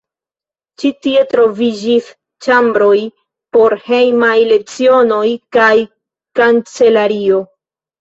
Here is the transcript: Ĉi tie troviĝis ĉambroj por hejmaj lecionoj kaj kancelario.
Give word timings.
Ĉi 0.83 0.89
tie 1.05 1.25
troviĝis 1.33 2.07
ĉambroj 2.47 2.97
por 3.59 3.77
hejmaj 3.91 4.35
lecionoj 4.55 5.25
kaj 5.61 5.71
kancelario. 6.45 7.49